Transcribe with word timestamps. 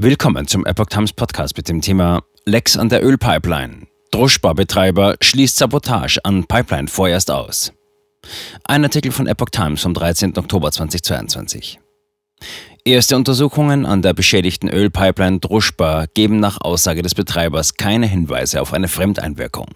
Willkommen 0.00 0.46
zum 0.46 0.64
Epoch 0.64 0.86
Times 0.86 1.12
Podcast 1.12 1.56
mit 1.56 1.68
dem 1.68 1.80
Thema 1.80 2.22
Lecks 2.44 2.76
an 2.76 2.88
der 2.88 3.04
Ölpipeline. 3.04 3.88
Druschbar-Betreiber 4.12 5.16
schließt 5.20 5.56
Sabotage 5.56 6.20
an 6.24 6.44
Pipeline 6.44 6.86
vorerst 6.86 7.32
aus. 7.32 7.72
Ein 8.62 8.84
Artikel 8.84 9.10
von 9.10 9.26
Epoch 9.26 9.48
Times 9.50 9.82
vom 9.82 9.94
13. 9.94 10.38
Oktober 10.38 10.70
2022. 10.70 11.80
Erste 12.84 13.16
Untersuchungen 13.16 13.86
an 13.86 14.00
der 14.00 14.14
beschädigten 14.14 14.68
Ölpipeline 14.68 15.40
Druschbar 15.40 16.06
geben 16.06 16.38
nach 16.38 16.60
Aussage 16.60 17.02
des 17.02 17.16
Betreibers 17.16 17.74
keine 17.74 18.06
Hinweise 18.06 18.62
auf 18.62 18.72
eine 18.72 18.86
Fremdeinwirkung. 18.86 19.66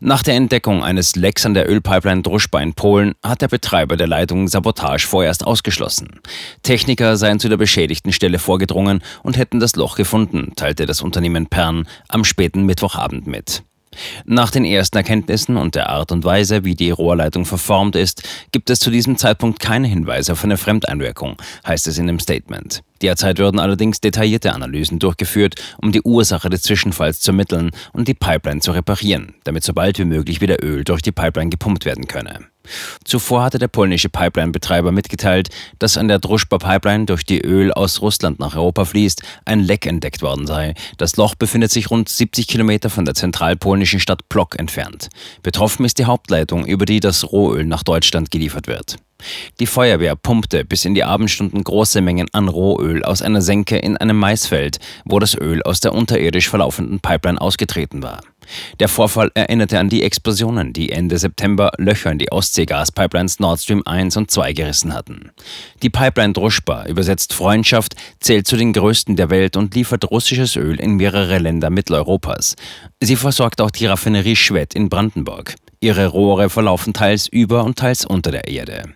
Nach 0.00 0.22
der 0.22 0.34
Entdeckung 0.34 0.82
eines 0.82 1.16
Lecks 1.16 1.46
an 1.46 1.54
der 1.54 1.68
Ölpipeline 1.68 2.22
Druschba 2.22 2.60
in 2.60 2.74
Polen 2.74 3.14
hat 3.22 3.42
der 3.42 3.48
Betreiber 3.48 3.96
der 3.96 4.06
Leitung 4.06 4.48
Sabotage 4.48 5.06
vorerst 5.06 5.46
ausgeschlossen. 5.46 6.20
Techniker 6.62 7.16
seien 7.16 7.40
zu 7.40 7.48
der 7.48 7.56
beschädigten 7.56 8.12
Stelle 8.12 8.38
vorgedrungen 8.38 9.02
und 9.22 9.36
hätten 9.36 9.60
das 9.60 9.76
Loch 9.76 9.96
gefunden, 9.96 10.52
teilte 10.56 10.86
das 10.86 11.02
Unternehmen 11.02 11.46
Pern 11.46 11.86
am 12.08 12.24
späten 12.24 12.64
Mittwochabend 12.64 13.26
mit. 13.26 13.62
Nach 14.24 14.50
den 14.50 14.64
ersten 14.64 14.98
Erkenntnissen 14.98 15.56
und 15.56 15.74
der 15.74 15.90
Art 15.90 16.12
und 16.12 16.24
Weise, 16.24 16.64
wie 16.64 16.74
die 16.74 16.90
Rohrleitung 16.90 17.44
verformt 17.44 17.96
ist, 17.96 18.22
gibt 18.52 18.70
es 18.70 18.80
zu 18.80 18.90
diesem 18.90 19.16
Zeitpunkt 19.16 19.58
keine 19.58 19.88
Hinweise 19.88 20.32
auf 20.32 20.44
eine 20.44 20.56
Fremdeinwirkung, 20.56 21.36
heißt 21.66 21.88
es 21.88 21.98
in 21.98 22.06
dem 22.06 22.20
Statement. 22.20 22.82
Derzeit 23.02 23.38
würden 23.38 23.58
allerdings 23.58 24.00
detaillierte 24.00 24.52
Analysen 24.52 24.98
durchgeführt, 24.98 25.54
um 25.78 25.92
die 25.92 26.02
Ursache 26.02 26.50
des 26.50 26.62
Zwischenfalls 26.62 27.20
zu 27.20 27.30
ermitteln 27.30 27.70
und 27.92 28.08
die 28.08 28.14
Pipeline 28.14 28.60
zu 28.60 28.72
reparieren, 28.72 29.34
damit 29.44 29.64
so 29.64 29.72
bald 29.72 29.98
wie 29.98 30.04
möglich 30.04 30.40
wieder 30.40 30.62
Öl 30.62 30.84
durch 30.84 31.02
die 31.02 31.12
Pipeline 31.12 31.50
gepumpt 31.50 31.84
werden 31.84 32.06
könne. 32.06 32.46
Zuvor 33.04 33.42
hatte 33.42 33.58
der 33.58 33.68
polnische 33.68 34.08
Pipeline-Betreiber 34.08 34.92
mitgeteilt, 34.92 35.48
dass 35.78 35.96
an 35.96 36.08
der 36.08 36.18
Druschba-Pipeline, 36.18 37.06
durch 37.06 37.24
die 37.24 37.40
Öl 37.40 37.72
aus 37.72 38.02
Russland 38.02 38.38
nach 38.38 38.54
Europa 38.54 38.84
fließt, 38.84 39.22
ein 39.44 39.60
Leck 39.60 39.86
entdeckt 39.86 40.22
worden 40.22 40.46
sei. 40.46 40.74
Das 40.98 41.16
Loch 41.16 41.34
befindet 41.34 41.70
sich 41.70 41.90
rund 41.90 42.08
70 42.08 42.46
Kilometer 42.46 42.90
von 42.90 43.04
der 43.04 43.14
zentralpolnischen 43.14 43.98
Stadt 44.00 44.28
Plok 44.28 44.58
entfernt. 44.58 45.08
Betroffen 45.42 45.84
ist 45.84 45.98
die 45.98 46.04
Hauptleitung, 46.04 46.66
über 46.66 46.84
die 46.84 47.00
das 47.00 47.32
Rohöl 47.32 47.64
nach 47.64 47.82
Deutschland 47.82 48.30
geliefert 48.30 48.66
wird. 48.66 48.96
Die 49.60 49.66
Feuerwehr 49.66 50.16
pumpte 50.16 50.64
bis 50.64 50.84
in 50.84 50.94
die 50.94 51.04
Abendstunden 51.04 51.62
große 51.62 52.00
Mengen 52.00 52.28
an 52.32 52.48
Rohöl 52.48 53.04
aus 53.04 53.22
einer 53.22 53.42
Senke 53.42 53.78
in 53.78 53.96
einem 53.96 54.18
Maisfeld, 54.18 54.78
wo 55.04 55.18
das 55.18 55.34
Öl 55.34 55.62
aus 55.62 55.80
der 55.80 55.94
unterirdisch 55.94 56.48
verlaufenden 56.48 57.00
Pipeline 57.00 57.40
ausgetreten 57.40 58.02
war. 58.02 58.20
Der 58.78 58.88
Vorfall 58.88 59.30
erinnerte 59.34 59.78
an 59.78 59.88
die 59.88 60.02
Explosionen, 60.02 60.72
die 60.72 60.90
Ende 60.90 61.18
September 61.18 61.72
Löcher 61.78 62.10
in 62.10 62.18
die 62.18 62.32
Ostseegaspipelines 62.32 63.38
Nord 63.38 63.60
Stream 63.60 63.82
1 63.84 64.16
und 64.16 64.30
2 64.30 64.52
gerissen 64.52 64.94
hatten. 64.94 65.30
Die 65.82 65.90
Pipeline 65.90 66.32
Druschba, 66.32 66.86
übersetzt 66.86 67.32
Freundschaft, 67.32 67.94
zählt 68.20 68.46
zu 68.46 68.56
den 68.56 68.72
größten 68.72 69.16
der 69.16 69.30
Welt 69.30 69.56
und 69.56 69.74
liefert 69.74 70.10
russisches 70.10 70.56
Öl 70.56 70.80
in 70.80 70.96
mehrere 70.96 71.38
Länder 71.38 71.70
Mitteleuropas. 71.70 72.56
Sie 73.00 73.16
versorgt 73.16 73.60
auch 73.60 73.70
die 73.70 73.86
Raffinerie 73.86 74.36
Schwedt 74.36 74.74
in 74.74 74.88
Brandenburg. 74.88 75.54
Ihre 75.80 76.08
Rohre 76.08 76.50
verlaufen 76.50 76.92
teils 76.92 77.26
über 77.26 77.64
und 77.64 77.78
teils 77.78 78.04
unter 78.04 78.30
der 78.30 78.48
Erde. 78.48 78.94